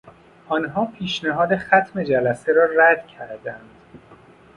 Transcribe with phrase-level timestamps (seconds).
[0.47, 3.69] آنها پیشنهاد ختم جلسه را رد کردند.